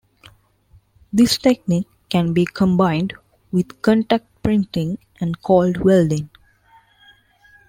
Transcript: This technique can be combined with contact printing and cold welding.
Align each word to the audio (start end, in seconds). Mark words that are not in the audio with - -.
This 1.13 1.37
technique 1.37 1.85
can 2.09 2.33
be 2.33 2.43
combined 2.47 3.13
with 3.51 3.83
contact 3.83 4.25
printing 4.41 4.97
and 5.19 5.39
cold 5.43 5.77
welding. 5.77 6.31